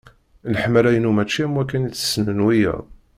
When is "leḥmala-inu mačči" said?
0.51-1.41